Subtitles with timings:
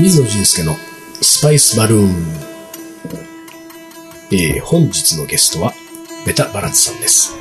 [0.00, 0.74] 水野俊介の
[1.22, 2.10] スパイスバルーン。
[4.32, 5.72] えー、本日のゲストは、
[6.26, 7.36] ベタバラツさんです。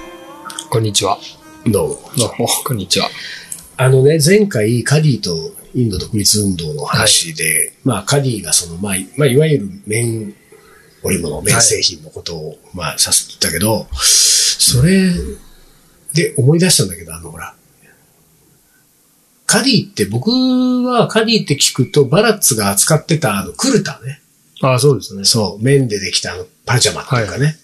[0.69, 1.17] こんにちは。
[1.65, 1.95] どうも。
[2.15, 3.09] どうも、こんにちは。
[3.77, 5.33] あのね、前回カディと
[5.73, 10.35] インド独立運動の話で、まあカディがその、まあ、いまあ、いわゆる綿
[11.01, 15.09] 織物、綿製品のことを、まあ、指すったけど、それ
[16.13, 17.55] で思い出したんだけど、あの、ほら、
[19.53, 24.19] カディって僕はカディって聞くとバラッツが扱ってたあのクルタね。
[24.63, 25.25] ああ、そうですね。
[25.25, 27.55] そう、綿でできたあのパジャマっていうかね。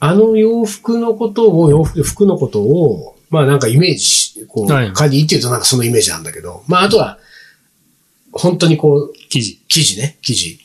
[0.00, 7.20] あの洋服のことを、洋服服のことを、まあなんかイメージし、こう、はいカディっていうとなんかそのイメージなんだけど、まああとは、
[8.32, 9.62] 本当にこう、記事。
[9.68, 10.58] 生地ね、生地。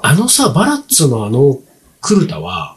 [0.00, 1.58] あのさ、バラッツのあの
[2.00, 2.76] クルタは、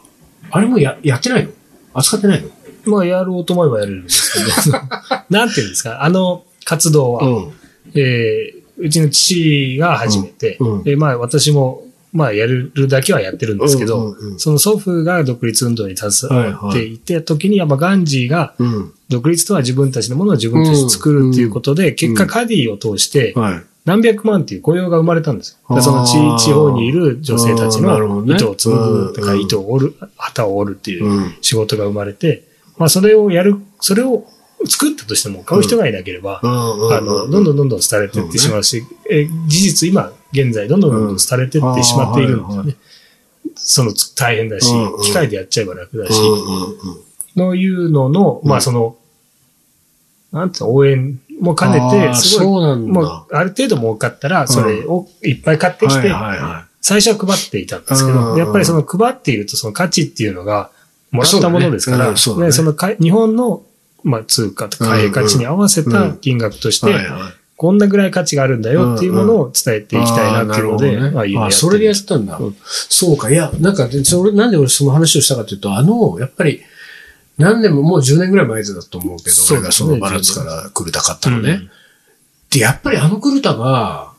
[0.49, 1.51] あれもや、やってないの？
[1.93, 2.49] 扱ってないの？
[2.85, 4.33] まあ、やろうと思えばやれるんです
[4.63, 4.79] けど、
[5.29, 7.51] なんていうんですか、あの活動は、ん。
[7.95, 10.77] えーうちの父が始めて、うん。
[10.77, 10.83] うん。
[10.83, 14.39] でまあ、私も、まあ、やるだけはやってるんですけど、うんうんうん。
[14.39, 18.93] その祖父が独立運動に携わっていて、時にやっぱガンジーが、うん。
[19.09, 23.63] 独立とは自分たちのものを自分たちで作るっていうことで、結果カディを通して、はい。
[23.85, 25.75] 何百万っていう雇用が生まれたんですよ。
[25.75, 26.11] でその地
[26.43, 29.41] 地方にいる女性たちの糸を紡ぐとかうん。
[29.41, 31.35] 糸を織る、旗を織るっていううん。
[31.41, 32.43] 仕事が生まれて、
[32.77, 34.25] まあそれをやる、それを
[34.65, 36.93] 作ったとしても買う人がいなければ、うん。
[36.93, 42.67] あの、どんどんどんどん廃れていってしまうし、え事実今現在どんどんどんどん廃れていってしまっているんですようん。
[42.67, 42.75] ね。
[43.55, 44.71] その大変だし
[45.03, 46.19] 機械でやっちゃえば楽だし、
[47.35, 48.97] のいうのの、まあその、
[50.31, 56.11] なんて応援も兼ねあて、ーすごいもう、ある程度儲かったら、それをいっぱい買ってきて、
[56.81, 60.71] 最初は配っていたんですけど、やっぱりその配っているとその価値っていうのが、
[61.11, 63.63] もらったものですから、そのか日本の、
[64.09, 66.87] まあ、通貨とか貨幣価値に合わせた金額として。
[67.55, 72.55] こんなぐらい価値があるんだよっていうものを伝えていきたいなっていうので、あねまあ、それでやったんだうん。
[72.63, 73.29] そうか。
[73.29, 76.61] いや、なんか、でそれ、なんで俺その話をしたかというと、あの、やっぱり、
[77.37, 81.51] 何年も、もう10年ぐらい前だと思うけど、そね俺がそのバランスからクルタ買ったのね。
[81.51, 81.69] うん
[82.49, 84.13] で、やっぱりあのクルタが、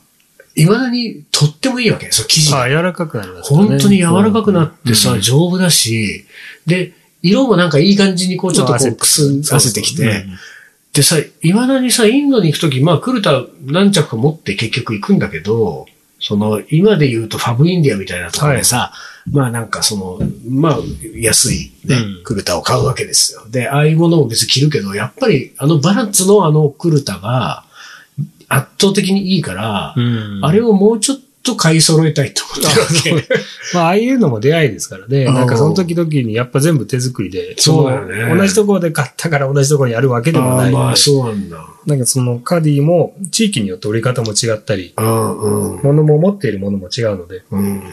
[0.55, 2.11] 未だにとってもいいわけ。
[2.11, 2.59] そう、生地が。
[2.59, 3.67] ああ、柔らかくなりますよね。
[3.67, 6.25] 本当に柔らかくなってさ、うん丈夫だし、
[6.65, 10.25] で、色もなんかいい感じにこうちょっとこうくすん、そう汗てきて、
[10.93, 15.85] でさ、未だにさ、インドに行くとき、まあ、クルタ何着か持って結局行くんだけど、
[16.19, 18.91] その、今で言うとファブインディアみたいなところでさ、
[19.31, 20.77] まあなんかその、まあ、
[21.15, 22.23] 安いね、うん。
[22.23, 23.43] クルタを買うわけですよ。
[23.49, 27.63] で、ああいうものも別に着るけど、やっぱりあのバラッツのあのクルタが
[28.49, 30.39] 圧倒的にいいから、うん。
[30.43, 33.27] あれをもうちょっと買い揃えたいと思ってるわけ。
[33.73, 35.25] まあ、ああいうのも出会いですからね。
[35.25, 41.65] うんなんかその時々にやっぱ全部手作りで、そうだよね同じところで買ったから同じところにやるわけでもないまあ、そうなんだ。
[41.85, 45.81] なんかそのカディも地域によって折り方も違ったり、うん、うん。
[45.81, 47.83] 物も持っているものも違うので、うん。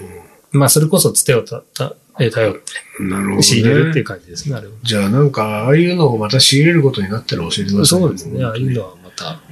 [0.52, 2.62] まあそれこそつてをたたえ頼って
[3.00, 3.42] なるほど、ね。
[3.42, 4.72] 仕入れるっていう感じですね、あれは。
[4.82, 8.00] じゃあなんか、ああいうのをまた仕入れることになったら教えてください。
[8.00, 8.44] そうですね。
[8.44, 8.94] ああいうのは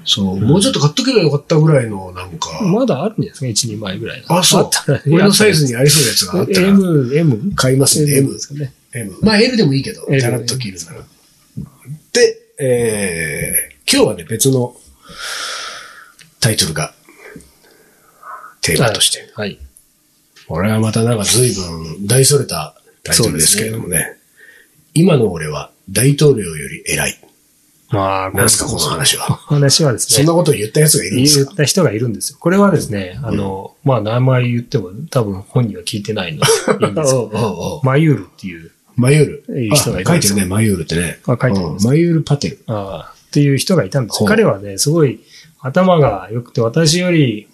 [0.05, 2.63] そう、もうちょっと買っとけばよかったぐらいの、なんか。
[2.63, 4.25] まだあるんですね、1、2枚ぐらい。
[4.29, 5.01] あ、そうったら。
[5.07, 6.69] 俺のサイズにありそうなやつがあったら。
[6.69, 7.53] M、M?
[7.55, 8.31] 買いますね M
[8.95, 9.13] M。
[9.23, 11.05] まあ L でもいいけど、ャラッと切るなら。
[12.13, 14.75] で、えー、今日はね、別の
[16.41, 16.95] タイトルが、
[18.63, 19.31] テーマとして。
[19.35, 19.59] はい。
[20.49, 24.17] これはまたなんか随分大それたタイトルですけれどもね。
[24.95, 27.26] 今の俺は大統領より偉い。
[27.91, 29.25] まあ、何ですか、この話は。
[29.47, 30.17] 話はですね。
[30.17, 31.51] そんなことを言った奴がいるんですか？
[31.51, 32.39] 言った人がいるんですよ。
[32.41, 36.43] これはですね、あの、まあ、名前言っても多分本人は聞いてないの
[36.79, 39.63] でいいんですけど、 おうおうおうマユールっていう、マユール？
[39.63, 41.19] いい人がいるあ書いてるね、マユールってね。
[41.27, 42.59] あ書いてありますうんマユールパテル。
[42.67, 45.21] ああっていう人がいたんです彼はね、すごい
[45.61, 47.49] 頭が良くて、私より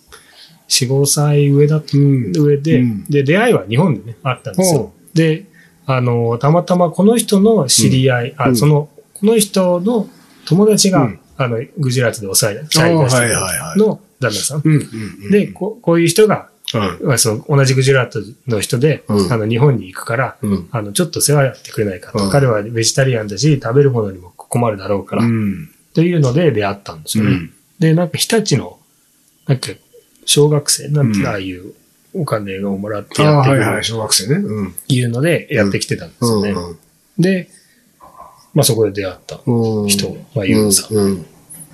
[0.69, 4.93] 4、5歳上だ上で、うんで、出会いは日本でね、あったんですよほ。
[5.15, 5.47] で、
[5.87, 10.09] あの、たまたまこの人の知り合い、うんあ、その、この人の
[10.47, 14.63] 友達が、うんあの、グジュラートで抑え、チャイ出してはいはいはいの旦那さん。
[14.65, 14.81] うんうん
[15.25, 15.31] うん。
[15.31, 20.69] で、ここういう人が、うん、まあその同じグジュラートの人で、うんあの、日本に行くから、うん。
[20.71, 22.25] あの、ちょっと世話やってくれないかと。
[22.25, 25.71] うん彼はベジタリアンだし、食べるものにも困るだろうから、うん。
[25.95, 27.31] というので出会ったんですよね。
[27.31, 27.53] うん
[27.83, 28.79] で、なんか日立の、
[29.49, 29.73] なんか、
[30.25, 31.75] 小学生、なんて、うんああいう
[32.15, 34.37] お金をもらってやってくる、はいはい、小学生ね。
[34.37, 34.75] うん。
[34.87, 36.55] いうのでやってきてたんですよね。
[37.19, 37.49] で、
[38.55, 39.89] まあそこで出会ったうん。
[39.89, 40.97] 人、まあユウさん。
[40.97, 41.27] うん。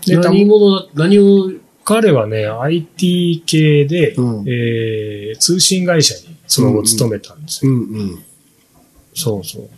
[0.06, 1.50] で、た何者だ、何を、
[1.84, 7.72] 彼はね、IT 系で、うんえー通信会社にその後勤めたんですよ。
[7.72, 8.18] うんうん。
[9.14, 9.68] そうそう。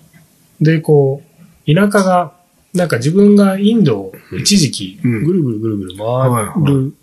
[0.65, 1.23] で、こ
[1.67, 2.35] う、田舎が、
[2.75, 6.95] なんか自分がインドを一時期うんぐるぐるぐるぐる回る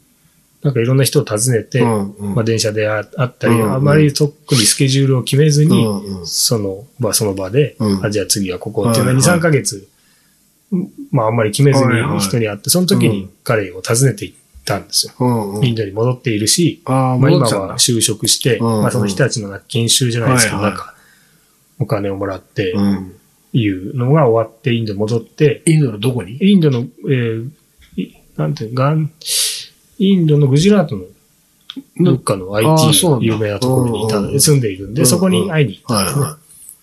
[0.64, 2.36] なんかいろんな人を訪ねて、うんうん。
[2.36, 3.74] まあ電車でああったり、うんうん。
[3.74, 6.28] あまり特にスケジュールを決めずに、うんうん。
[6.28, 8.06] その場その場で、うん。
[8.06, 9.30] あ、じゃあ次はここっていうのは2、はい。
[9.30, 9.88] はい3ヶ月、
[11.12, 13.30] まああんまり決めずに人に会って、その時にうん。
[13.44, 14.34] 彼を訪ねていっ
[14.66, 15.14] たんですよ。
[15.20, 15.66] うんうん。
[15.66, 18.82] インドに戻っているし、ああ、まあ今は就職して、うんうん。
[18.82, 20.72] まあその人たちの研修じゃないですけど、はいはい。
[20.74, 20.96] なんか、
[21.80, 23.14] お金をもらって、うん。
[23.54, 26.38] いうのが終わって、インドに戻って、インドのどこに？
[26.42, 27.50] インドの、えー
[27.96, 29.10] いなんていうガン、
[30.00, 31.06] インドのグジラートの
[32.00, 33.18] どっかの IT だ。
[33.22, 36.26] 有名なところにいた住んでいるんで、そこに会いに行ったんですね。
[36.26, 36.38] は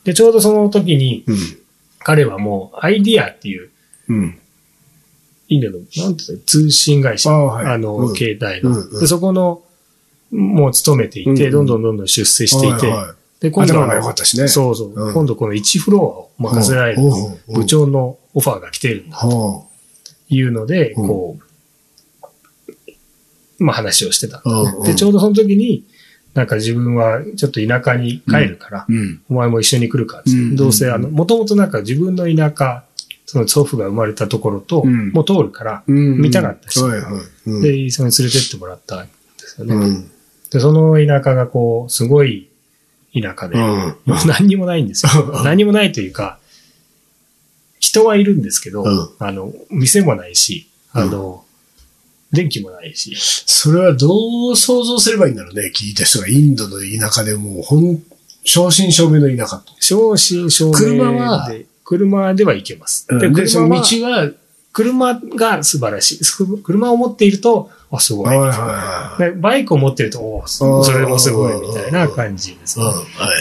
[0.05, 1.25] で、ちょうどその時に。
[2.05, 3.71] 彼はもう、アイディアっていう。
[5.49, 8.15] インドの、なんていうの、通信会社、あの、うん。
[8.15, 9.63] 携帯の、で、そこの、
[10.31, 12.93] もう勤めていて、どんどんどんどん出世していて、
[13.41, 14.15] で、今度は。
[14.49, 15.15] そうそう、うん。
[15.15, 17.03] 今度この1フロアを任せられる
[17.49, 19.67] 部長のオファーが来ているんだはと
[20.29, 21.09] いうので、うん。
[21.09, 21.45] こう、
[23.65, 24.39] まあ話をしてた。
[24.39, 24.43] あ。
[24.45, 25.85] うんうんで、ちょうどその時に、
[26.35, 29.23] なんか自分はちょっと田舎に帰るから、うん。
[29.31, 32.85] お前も一緒に来るかって、うんどうせあの、もともとなんか自分の田舎、
[33.27, 36.21] その祖父が生まれたところと、うんもう通るから、うん。
[36.21, 37.13] 見たかったしはいはい。
[37.47, 39.75] うんで、それに連れてってもらったんですよね。
[39.75, 40.11] うん。
[40.51, 42.49] で、その田舎がこう、すごい
[43.15, 45.43] 田舎で、うんもう何にもないんですよ。
[45.45, 46.39] 何にもないというか、
[47.79, 51.45] 人はいるんですけど、うんあの、店もないし、あの、
[52.35, 55.73] 電気もないし、それはどう想像すればいいんだろうね。
[55.75, 58.03] 聞いた人がインドの田舎でもう、ほん、
[58.45, 59.73] 正真正銘の田舎と。
[59.81, 61.51] 正真正銘で、車は
[61.85, 63.07] 車では行けます。
[63.09, 64.31] で、で、その道は、
[64.73, 66.25] 車が素晴らしい。
[66.25, 68.27] す車を持っていると、あ、すごい。
[68.27, 72.81] はいはいはでバイクを持っていると、おそそれもすごいみたいな感じです。
[72.81, 72.85] ね。
[72.85, 72.93] は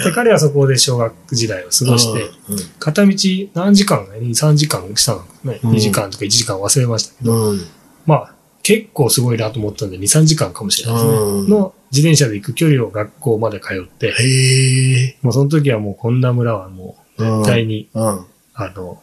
[0.02, 3.16] いで、彼はそこで小学時代を過ごして、うん片道
[3.56, 5.60] 何時間 ?2、3時間したのかね。
[5.64, 7.62] うん2時間とか1時間忘れましたけど、うん。
[8.06, 11.18] まあ、結構すごいなと思ったんで、2、3時間かもしれないですね。
[11.18, 15.18] うんの自転車で行く距離を学校まで通って、へえ。
[15.22, 18.26] もうその時はもうこんな村はもう絶対に、うん。
[18.56, 19.00] あの、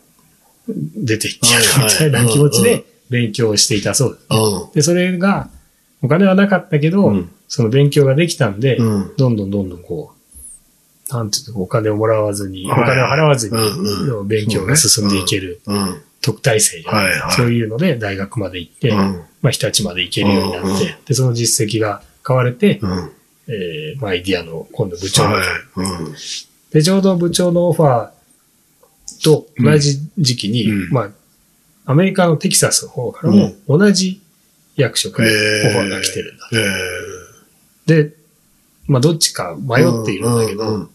[0.66, 4.26] 出て行ってやるみたいな気持ちで勉強していたそうです。
[4.30, 4.72] うん。
[4.72, 5.50] で、それが、
[6.02, 9.16] お金はなかったけど、うんその勉強ができたんで、うん。
[9.16, 10.12] どんどんどんどんこ
[11.10, 13.56] う、なんていうの、お金をもらわずに、おはい金を払わずに
[14.28, 16.02] 勉強が進んでいけるうん。
[16.22, 19.24] 特待生じゃないはいはいそういうので大学まで行って、うん。
[19.42, 23.12] まあ、日立まで行けるようになうんうんって、で、その実績が買われて、うん。
[23.48, 25.46] えーまあ、アイディアの今度部長の、はい。
[25.76, 26.14] うん。
[26.70, 31.10] で、ちょうど部長のオファーと同じ時期に、うんまあ、
[31.86, 34.20] アメリカのテキサスの方からも同じ
[34.76, 36.48] 役職のオファーが来てるんだ。
[37.88, 38.14] えで、
[38.86, 40.90] まあ、どっちか迷っているんだけど、うん。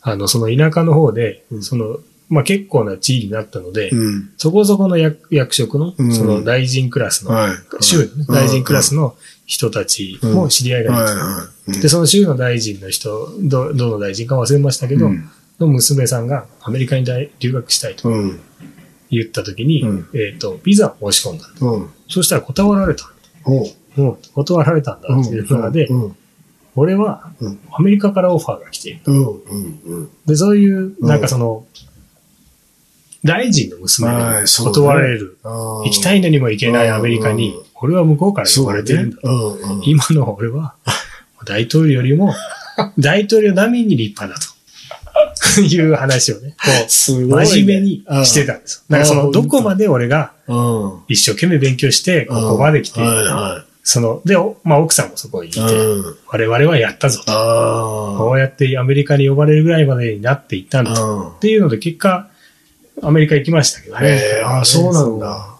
[0.00, 1.98] あの、その田舎の方でう、んその、
[2.28, 4.30] まあ、結構な地位になったので、うん。
[4.36, 7.82] そこそこの役役職の、うんその大臣クラスの、はい。
[7.82, 9.14] 州のね大臣クラスの
[9.46, 11.80] 人たちも知り合いがいて、はいはい。
[11.80, 18.40] で、その州の大臣の人、ど、どの大臣か忘れましたけど、うんの娘さんがアメリカに大留学したいとうん。
[19.10, 21.46] 言った時に、うんえっ、と、ビザを申し込んだ。
[21.60, 21.90] うん。
[22.08, 23.04] そしたら断られた。
[23.44, 23.66] おう。
[23.96, 26.16] もう断られたんだっていうので、うん。
[26.74, 29.00] 俺はうんアメリカからオファーが来ている。
[29.04, 29.16] うん。
[29.16, 29.80] うん。
[29.84, 30.10] うん。
[30.26, 31.64] で、そういう、うんなんかその、
[33.24, 35.38] 大臣の娘にはいそうね断られる。
[35.42, 39.18] 行行きたいのにも行けないアメリカにうん、俺は向こうから呼ばれてるんだ。
[39.22, 39.78] うん。
[39.78, 39.82] うん。
[39.84, 40.74] 今の俺は、
[41.46, 42.34] 大統領よりも、
[42.98, 44.54] 大統領並みに立派だと。
[45.60, 47.46] いう話をね、こう、ね。
[47.46, 48.82] 真面目にしてたんですよ。
[48.88, 50.92] だからその、うんどこまで俺がうん。
[51.08, 55.60] 一生懸命勉強して、ここまで来て、はいはその、で、おまあ奥さんもそこにいて。
[56.28, 57.24] 我々はやったぞと。
[57.28, 61.32] あこうやってアメリカに呼ばれるぐらいまでになっていったんだと。
[61.34, 61.36] あ。
[61.36, 62.28] っていうので、結果、
[63.02, 64.08] アメリカ行きましたけどね。
[64.08, 65.54] へえ、ああ、そうなんだ。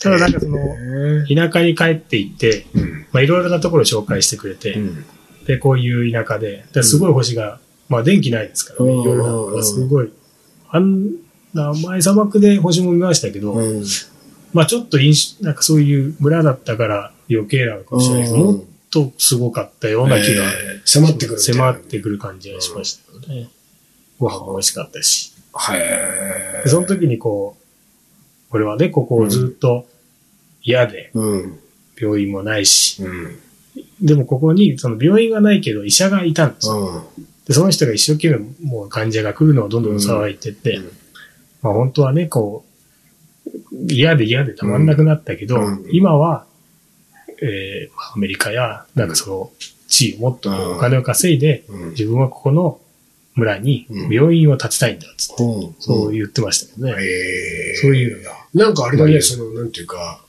[0.00, 0.58] ただなんかその、
[1.26, 3.06] 田舎に帰って行って、うん。
[3.12, 5.04] まあいろいろなところを紹介してくれて、うん。
[5.46, 7.58] で、こういう田舎で、ですごい星が、
[7.88, 10.10] まあ電気ないですからね、うん夜なんかすごい、
[10.70, 11.10] あん
[11.52, 13.84] な前砂漠で星も見ましたけど、うん。
[14.52, 18.64] まあちょっと印象なんかそういう村だったから余計なのかもしれないけど、うんもっ
[19.08, 21.40] とすごかったような気が、えー迫ってくる。
[21.40, 23.48] 迫ってくる感じがしましたよね。
[24.20, 25.33] ご飯も美味しかったし。
[25.74, 27.64] へでその時にこう、
[28.50, 29.86] 俺はね、ここをずっと
[30.62, 31.58] 嫌で、うん。
[32.00, 33.38] 病院もないし、うん。
[34.00, 37.04] でもここにその病院がないけど医者がいたんですよ。
[37.16, 37.26] うん。
[37.46, 40.90] で、その人が一生懸命もう患者が来るのをどんどん騒いでって、うん
[41.62, 42.64] まあ本当はね、こ
[43.46, 43.48] う、
[43.88, 46.46] 嫌で嫌でたまんなくなったけど、うん今は、
[47.40, 49.50] えーまあアメリカや、なんかその、
[49.88, 51.90] 地位をもっとお金を稼いで、うん。
[51.90, 52.80] 自分はここの
[53.34, 55.74] 村にうん病院を建てたいんだっつって、うん。
[55.78, 56.94] そう言ってましたけどね。
[57.82, 58.36] そういうのが。
[58.54, 60.20] なんかあれだね、うんその、なんていうか、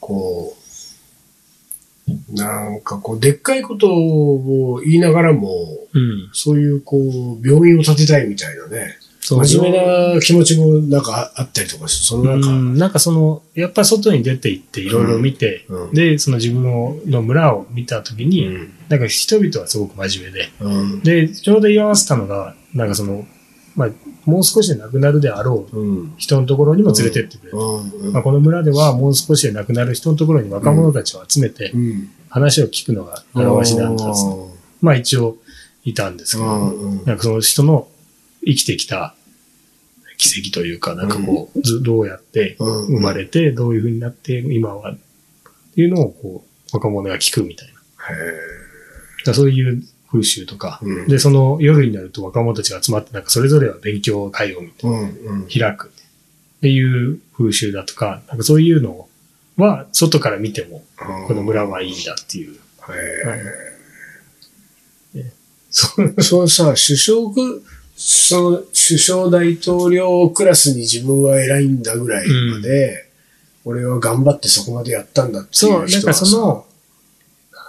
[0.00, 5.48] こう、なんかこう、でっかいことを言いながらも、
[5.92, 6.30] うん。
[6.32, 8.96] そういうこう、病院を建てたいみたいなね、
[9.30, 9.44] そう。
[9.44, 15.88] 真面目な気持ちもなんかあったりとかして、そのなんか、うん、なんかその、やっぱ外に出て行っていろいろ見て、うん。
[15.88, 15.94] うん。
[15.94, 16.62] で、その自分
[17.06, 18.72] の村を見たときに、うん。
[18.88, 21.00] なんか人々はすごく真面目で、うん。
[21.00, 23.24] で、ちょうど言い合わせたのが、なんかその、
[23.76, 23.88] まあ、
[24.24, 26.14] もう少しで亡くなるであろううん。
[26.18, 27.58] 人のところにも連れてってくれる。
[27.58, 28.12] うん。
[28.12, 32.10] まあ、この村ではもう少しで亡くなる人のところに若者たちを集めてうん。
[32.28, 34.24] 話を聞くのが習わしなんだはず。
[34.80, 35.36] まあ一応
[35.84, 36.46] いたんですけど、
[37.06, 37.88] なんかその人の
[38.44, 39.14] 生きてきた
[40.20, 42.86] 奇跡というか、なんかこう、ずどうやってうん。
[42.98, 44.96] 生まれて、どういう風になって今は、っ
[45.74, 47.74] ていうのをこう、若者が聞くみたいな。
[47.74, 51.08] へらそういう風習とか、うん。
[51.08, 55.40] で、その夜になると若者たちが集まって、なんかそれぞれは勉強会をみたいーうんうん。
[55.42, 55.86] な開く。
[55.88, 59.08] っていう風習だとか、なんかそういうの
[59.56, 60.84] は外から見ても、
[61.26, 62.58] この村はいいんだっていう。
[65.70, 67.64] そうそうさ、首相く、その
[68.02, 73.10] 首相大統領クラスに自分は偉いんだぐらいまで、
[73.66, 76.66] 俺は頑張ってそこまでやったんだっていそう、うなんかその、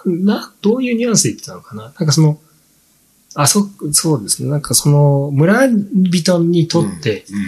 [0.06, 1.84] な、どういうニュアンスで言ってたのかな？
[1.84, 2.40] なんかその、
[3.36, 4.50] あ、そ、そうですね。
[4.50, 7.44] なんかその、村人にとって、うんうん。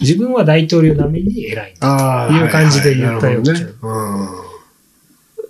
[0.00, 2.28] 自分は大統領並みに偉いんだ。
[2.28, 3.52] あいう感じで言ったような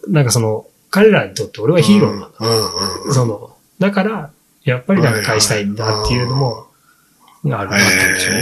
[0.09, 0.25] なん。
[0.25, 2.29] かその、彼らにとって俺はヒーローなんだ。
[2.41, 4.31] うんうんその、だから、
[4.65, 6.67] やっぱりなんか返したいんだっていうのも、
[7.45, 8.35] ある、あったんでしょう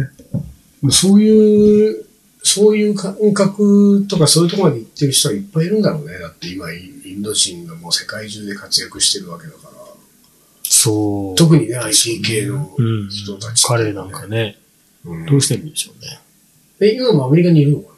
[0.00, 0.90] ね。
[0.90, 2.06] そういう、
[2.42, 6.18] そういう感覚とかそういうところまで行ってる人はいっぱいいるんだろうね。
[6.18, 9.70] だって今、インド人がもう世界中で活躍してるわけだから。
[10.62, 11.34] そう。
[11.36, 14.56] 特にね、IT 系のうん人たち、彼なんかね、
[15.04, 16.18] うんどうしてるんでしょうね。
[16.80, 17.90] え、今もアメリカにいるのか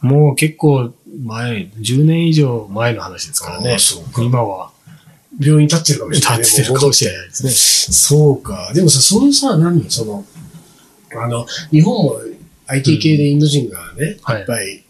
[0.00, 0.92] もう結構
[1.24, 4.22] 前、10年以上前の話ですからあねーそうか。
[4.22, 4.70] 今は
[5.40, 6.38] 病院立ってるかもしれない。
[6.40, 7.50] 立ってるかもしれないですね。
[7.92, 8.72] そうか。
[8.74, 9.90] でもさ、そのさ、何？
[9.90, 10.24] その、
[11.14, 12.20] あの、日本も
[12.66, 14.84] IT 系でインド人がね、はいいっぱい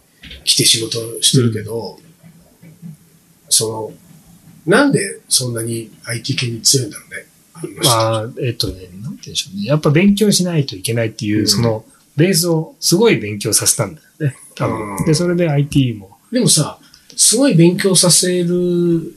[0.45, 1.99] 来て仕事してるけど、
[3.49, 3.93] そ
[4.67, 7.81] の、なんでそんなに IT 系に強いんだろうね？
[7.85, 9.65] まあ、えっとね、なんて言うんでしょうね。
[9.65, 11.85] やっぱ勉強しないといけないっていう、うんその、
[12.17, 14.37] ベースをすごい勉強させたんだよね。
[14.55, 14.97] 多分。
[14.97, 16.19] うんで、それで IT も。
[16.33, 16.79] でもさ、
[17.17, 19.13] すごい勉強させる、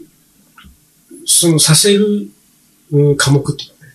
[1.31, 2.27] そのさせる、
[2.91, 3.93] うん科目っていうかね、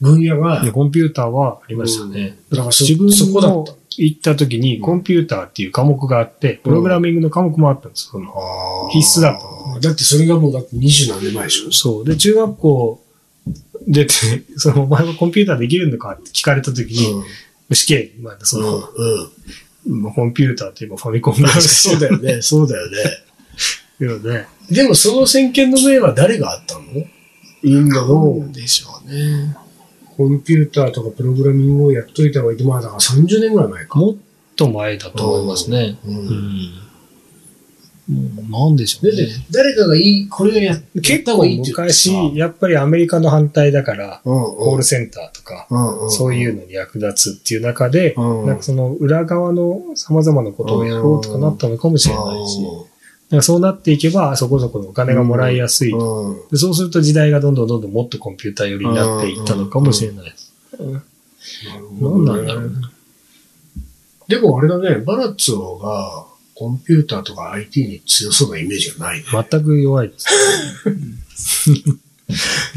[0.00, 2.38] 分野が、でコンピューターはありましたね。
[2.50, 3.74] だからそ自分そこだのった。
[3.98, 8.12] 行った時にコンピューターっていう科目があって、プログラミングの科目もあったんですよ。
[8.12, 12.04] その必須だっただってそれがもうだって二十何年前でしょそう。
[12.04, 13.04] で、中学校
[13.88, 14.12] 出て、
[14.56, 17.22] その、お前はコンピューターできるのかって聞かれた時に、
[17.74, 20.02] 試験、まあ、その、うん。
[20.02, 22.96] まあコンピューターといえばファミコンぐらいしか そうだよね、そうだよね。
[24.04, 24.46] よね。
[24.70, 26.82] でもその先見の明は誰があったの？
[27.62, 29.56] インドのでしょうね。
[30.16, 33.98] コンピューターとかプログラミングをやっといた方がいいまあだから30年ぐらい前か。
[33.98, 34.16] もっ
[34.56, 35.98] と前だと思いますね。
[36.04, 36.82] うんうん。
[38.34, 39.46] もうなんでしょうだってね。
[39.50, 52.58] 誰かがいい、これをや結構昔、やっぱりアメリカの反対だから、うんコールセンターとか、うんそういうのに役立つっていう中で、うんなんかその裏側の様々なことをやろうとかなったのかもしれないし、
[53.40, 55.94] そうなっていけば、そこそこのお金がもらいやすい。
[55.94, 60.52] んうんでそうすると時代がどんどんどんどんもっとコンピューター寄りになっていったのかもしれないです。
[62.00, 62.76] 何なんだろうね。
[64.28, 69.24] でもあれだね、バラッツォがコンピューターとか IT に強そうなイメージがないね。
[69.50, 70.26] 全く弱いです。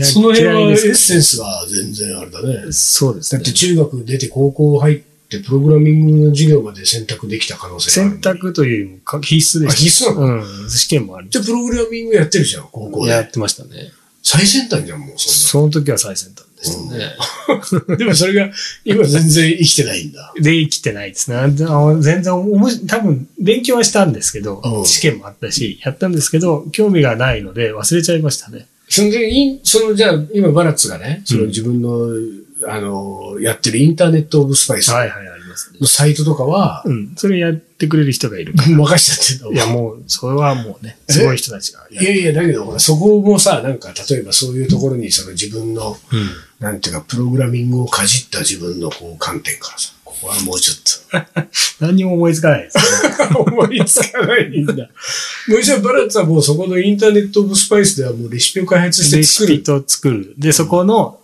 [0.14, 2.72] その辺はエッセンスが全然あれだね。
[2.72, 3.54] そうですねだって。
[3.54, 8.12] 中学出て高校入ってプログラミングの授業まで選択できた可能性がある。
[8.14, 9.78] 選択というよりもか必須であ、す。
[9.78, 10.70] 必須なの、うん。
[10.70, 11.30] 試験もある。
[11.30, 13.12] じゃあプログラミングやってるじゃん、高校で。
[13.12, 13.92] やってましたね。
[14.24, 16.98] 最先端じゃん、もうそその時は最先端でしたね。
[16.98, 17.00] ん
[17.90, 17.96] な。
[17.98, 18.52] でもそれが
[18.84, 20.34] 今全然生きてないんだ。
[20.40, 21.38] で、生きてないですね。
[22.00, 28.68] 全然おもし、多分勉強はしたんですけどう、ん試験もあったし、やったんですけど、興味がないので忘れちゃいましたね。
[28.90, 32.10] そので、その、じゃあ、今バラッツがね、その自分の、
[32.68, 35.80] あの、やってるインターネットオブスパイスはいはい、ありますね。
[35.82, 37.14] のサイトとかは、うん。
[37.16, 39.66] それやってくれる人がいるか任しちゃってんら。
[39.66, 41.86] のいや、もう、それはもうね、すごい人たちが。
[41.90, 46.30] いやいや、だけど、そこもさ、なんか、例えばそういうところに、その自分の、うん。
[46.60, 50.78] なんていうか、プログラミングをかじった自分のこう観点からさ、ここはもうちょっ
[51.80, 52.84] 何にも思いつかないですね。
[53.34, 54.74] と 思いつかないんだ。
[54.74, 59.54] もうじゃあ、バラッツはもうそこのインターネットオブスパイスではもうレシピを開発してレ作る。
[59.54, 60.34] シピと作る。
[60.38, 61.20] で、そこの、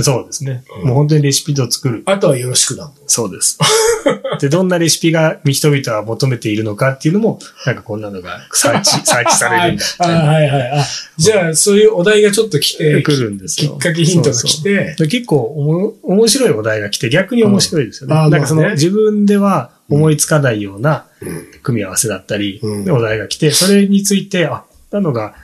[0.00, 0.64] そうですね。
[0.82, 2.02] うんもう本当にレシピと作る。
[2.06, 2.94] あとはよろしくだもん。
[3.06, 3.58] そうです。
[4.40, 10.70] で、どんなレシピが人々は求めているのかっていうのも、なんかこんなのが サーチ、サーチされるんだあはいはい。
[10.80, 10.84] あ、
[11.16, 13.72] じゃあ、そういうお題がちょっと来て、来るんですよ。
[13.72, 18.14] きっかけヒントがそうそう来て、で結構おも面白いお題が来て逆に面白いですよね。
[18.14, 25.34] うんあーなんかその、まあね自分では思いつかないようなうん組み合わせだったり、うんお題が来て、それについて、あ、なのが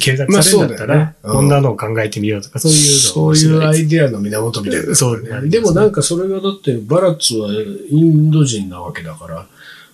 [0.00, 9.46] 検索されるんだったら、こんなのを考えてみようとか、そういうのそういうアイデアの源みたいな、そうねでもなんかそれがだって、バラッツはインド人なわけだから、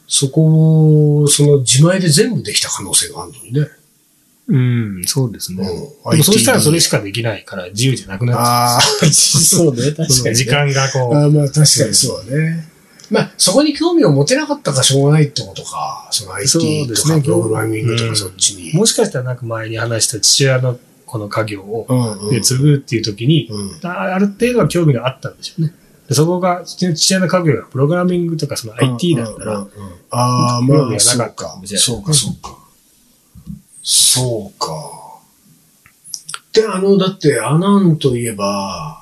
[0.06, 3.68] そこを、その自前で全部できた可能性があるのにね。
[4.48, 4.58] う
[5.00, 5.62] ん、そうですね。
[5.62, 8.80] うんでもそうしたらそれしかできないから自由じゃなくなっちゃああ、
[9.12, 9.96] そうね、確う。
[9.96, 10.34] かに、ね。
[10.34, 12.69] 時間がこあーまあ確かにそうだね。
[13.10, 16.08] まあ、そこに興味を持てなかったかしょうがないってことか。
[16.12, 18.70] その IT とかプログラミングとうんかそっちに。
[18.72, 21.86] う、もしかしたらなんか前に話した父親のこの家業を、
[22.30, 25.74] で継ぐっていう時に、うんあある程度は興味があったんでしょうね。
[26.08, 32.58] でそこが、父親の家業がプログラミングとかその IT だったら、うんうんうんああ、まあ、そうなかそうか、そうか。
[33.82, 35.00] そうか。
[36.52, 38.99] で、あの、だって、アナンといえば、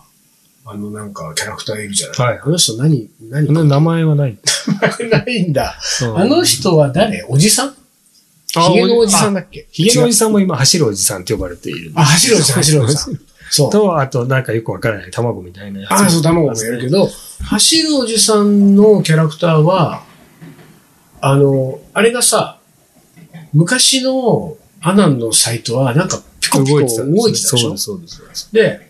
[0.70, 4.36] あの、なんか、キャラクターいるじゃない、はいあの人何、何名前はない。
[5.10, 5.78] ないんだ。
[6.02, 7.24] うんあの人は誰？
[7.28, 7.74] おじさん？
[8.50, 9.66] ヒゲのおじさんだっけ？
[9.70, 11.92] ヒゲのおじささんも今走るおじさんって呼ばれている。
[11.94, 13.20] あ走るおじさん走るおじさん。
[13.50, 13.70] そう。
[13.70, 15.90] と、あとなんかよくわからない卵みたいなやつ。
[15.92, 17.08] ああ、そう、卵もやるけど、
[17.44, 20.02] 走るおじさんのキャラクターは、
[21.22, 22.58] あの、あれがさ、
[23.54, 26.84] 昔のアナンのサイトは、なんかピコピコ動
[27.28, 27.76] いてたでしょ？
[27.78, 28.16] そうです。
[28.16, 28.87] そうですで、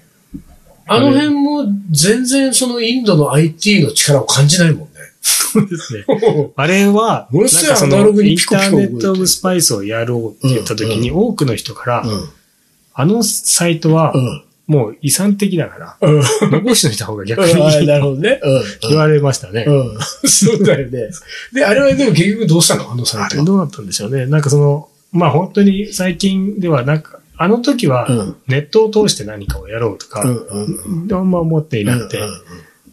[0.89, 4.89] あの辺も全然そのインドの IT の力を感じないもんね。
[5.21, 6.05] そうですね。
[6.57, 12.29] あれは、ものすごいなんかそアナログにのインピコピコ動いてターネットオブスパイスをやろうって言った時に、多くの人から、うん。
[12.95, 14.43] あのサイトはうん。
[14.69, 16.23] もう遺産的だから、うん。
[16.51, 18.39] 残しておいた方が逆あーになるほどね。
[18.45, 18.63] うん。
[18.91, 19.65] 言われましたね。
[19.67, 19.99] うん。
[20.29, 21.09] そうだよね。
[21.55, 22.93] で、あれはでも結局どうしたの？
[22.93, 23.27] あのサイトは。
[23.27, 24.27] あれどうなったんでしょうね。
[24.27, 30.23] なんかその、まあ本当に最近ではなんか、あの時はうんネットを通して何かをやろうとか。
[30.23, 30.27] あ
[31.21, 32.21] んま思っていなくて、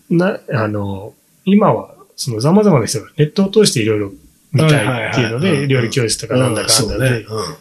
[0.09, 1.13] な、あの、
[1.45, 4.11] 今は、その様々な人がネットを通していろいろ
[4.51, 7.55] 見たいっていうので、料理教室とかなんだかんだで、うん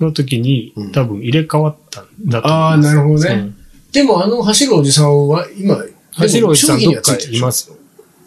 [0.00, 2.94] の時にうん多分入れ替わったんだと思ああ、います。
[2.94, 3.34] なるほどね。
[3.34, 3.56] うん
[3.92, 5.76] でもあの走るおじさんは今、
[6.12, 7.76] 走るおじさんどっかいますよ。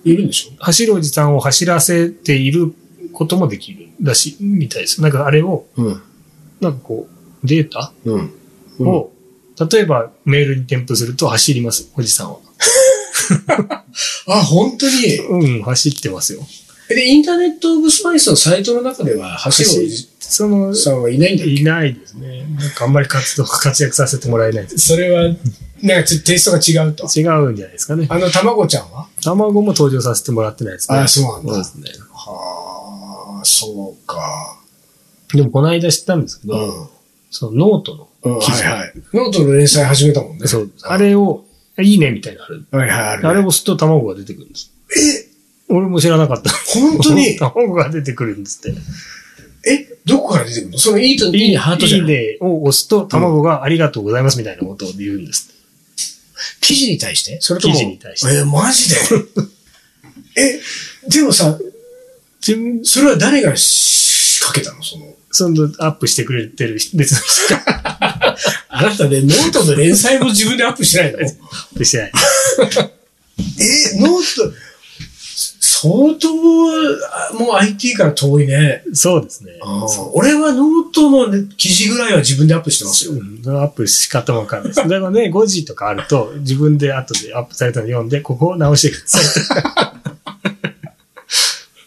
[0.04, 0.62] いるんでしょ？
[0.62, 2.74] 走るおじさんを走らせている
[3.14, 5.02] こともできるらしい、みたいです。
[5.02, 6.02] なんかあれを、うん。
[6.60, 7.94] なんかこう、データ？
[8.06, 8.34] うん。
[8.80, 9.12] を、
[9.72, 12.40] 例えばメールに添付すると走ります、おじさんは。
[14.28, 15.18] あ、本当に？
[15.18, 16.42] うん、走ってますよ。
[16.90, 22.46] で、インターネットオブスパイスのサイトの中では走るおじその、さんはいないんだいないですね。
[22.60, 24.80] なんかあんまり活動、活躍させてもらえないです。
[24.88, 25.24] それは、
[25.82, 27.06] なんかテイストが違うと？
[27.06, 28.08] 違うんじゃないですかね。
[28.10, 29.08] あの、卵ちゃんは？
[29.22, 30.98] 卵も登場させてもらってないですね。
[30.98, 31.90] あそうなんだですね。
[32.12, 34.60] はあ、そうか。
[35.34, 36.90] でもこの間知ったんですけど、うん。
[37.34, 38.94] そのノートの、うん、はいはい。
[39.12, 40.46] ノートの連載始めたもんね。
[40.46, 41.44] そう、あれを、
[41.80, 42.66] いいねみたいなのある。
[42.72, 44.72] はいはい、あるねあれを押すと卵が出てくるんです。
[44.96, 46.52] え、俺も知らなかった。
[46.52, 47.36] 本当に？
[47.42, 48.80] 卵が出てくるんですって。
[49.68, 50.78] え、どこから出てくるの？
[50.78, 55.50] そのいいと、いいね、ハートじゃないいいねを押すと卵がありがとうございますみたいなことを言うんです。
[56.62, 57.42] 記事に対して？
[57.42, 58.96] それとも記事に対してえ、マジで？
[60.38, 60.60] え、
[61.10, 61.58] でもさ、
[62.84, 64.84] それは誰が仕掛けたの？
[64.84, 65.13] その。
[65.34, 68.38] そのアップしてくれてる別の人が
[68.70, 71.20] あなたね、ノートの連載も自分でアップしないの？
[71.20, 72.12] アップしてない。
[73.60, 74.54] え、ノート、
[75.60, 78.84] 相当、あもう IT から遠いね。
[78.94, 79.54] そうですね。
[80.14, 83.14] 俺はノートのね記事ぐらいは自分でアップしてますよ。
[83.14, 84.78] うん、アップ仕方もわかんないです。
[84.78, 89.24] だからね、5時とかあると、自分で後でアップされたの読んで、ここを直してください。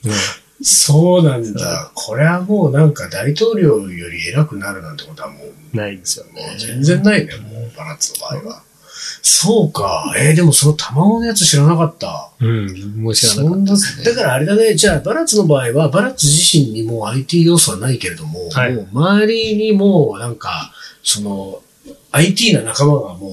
[0.07, 0.13] うん
[0.69, 1.93] そうなんだ。
[1.95, 6.57] これはもうなんか大統領より偉くなるなんてことはもうないですよね。
[6.59, 8.63] 全然ないね、もうバラッツの場合は。
[9.23, 10.13] そうか。
[10.19, 12.33] えーでもその卵のやつ知らなかった。
[12.41, 14.05] うん、もう知らなかったね。
[14.05, 20.73] だからあれだね、じゃあバラッツの場合は、バラッツ自身にもう IT 要素はないけれども、はいもう周りにもうなんか、
[21.05, 21.63] その、
[22.11, 23.31] IT な仲間がも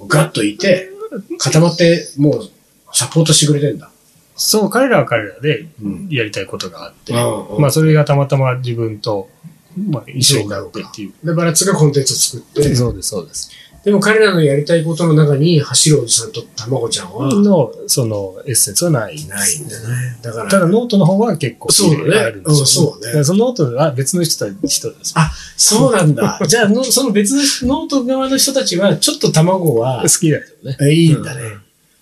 [0.00, 0.90] うガッといて、
[1.38, 2.50] 固まって、もう、
[2.92, 3.90] サポートしてくれてんだ。
[4.36, 6.08] そう、彼らは彼らでうん。
[6.10, 9.28] やりたいことがあって、うんうんまあそれがたまたま自分と、
[9.76, 11.26] まあ一緒になってっていう。
[11.26, 13.50] で、バラッツがコンテンツを作って、そうです、そうです。
[13.84, 19.26] でも彼らのやりたいことの中に、走るおじさんと卵ちゃんは、の、その、エッセンスはない。
[19.26, 20.18] ないんだね。
[20.22, 25.12] だから、ただノートの方は結構そうだねあるんですよ、うんそうねそのノートは別の人た人です。
[25.16, 26.40] あ、そうなんだ。
[26.48, 27.34] じゃあの、その別
[27.66, 30.78] のノート側の人たちは、ちょっと卵は好、きだよね。
[30.80, 31.42] えいいんだね。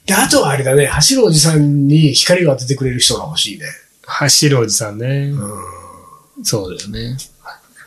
[0.07, 3.67] で、あとはあれだね、走るおじさんに光を当ててくれる人が欲しいね。
[4.05, 5.33] 走るおじさんね。
[5.33, 7.17] うそうだよね。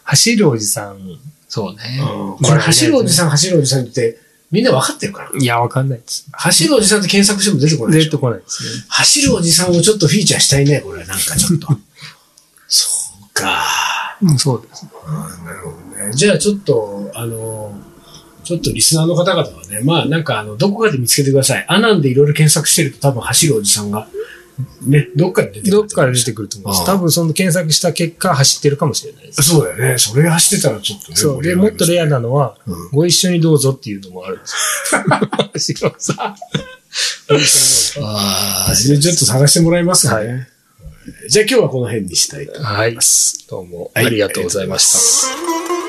[0.04, 0.99] 走るおじさん、
[1.47, 1.97] そうね。
[1.99, 2.38] ん。
[2.43, 4.19] これ、走るおじさん、走るおじさんって、
[4.51, 5.32] みんな分かってるから。
[5.32, 5.41] ん。
[5.41, 6.28] いや、わかんないです。
[6.32, 8.86] 走るおじさんって検索しても出てこない出てこないですね。
[8.88, 11.06] 走るおじさんをちょっとフィーチャーしたいね、これ。
[11.06, 11.67] なんかちょっと。
[12.67, 12.89] そ
[13.25, 14.17] うか。
[14.21, 14.91] うん、そうですね。
[15.45, 16.13] なるほどね。
[16.13, 17.78] じゃあちょっと、あの、
[18.45, 21.65] ちょっとリスナーの方々はね、まあなんかあの、どこかで見つけてください。
[21.67, 24.08] アナンでいろいろ検索してると多分走るおじさんが、
[24.86, 25.71] ね、どっかで出てくる。
[25.71, 26.86] どっから出てくると思います。
[26.86, 29.43] 多分その検索した結果走ってるかもしれないです。
[29.43, 29.97] そうだよね。
[29.97, 31.15] それ走ってたらちょっとね。
[31.17, 31.43] そう。
[31.43, 35.77] で、もっとレアなのは、うんご一緒にどうぞっていうのもあるんですよ。
[35.77, 36.36] 走ろうさ。
[38.01, 40.47] ああ、ちょっと探してもらいますかね。
[41.29, 43.38] じゃあ今日はこの辺にしたいと思います。
[43.39, 43.49] はい。
[43.49, 45.21] どうもあはいりがとうございまし
[45.81, 45.84] た。